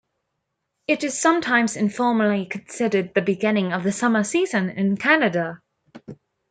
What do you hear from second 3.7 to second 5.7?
of the summer season in Canada.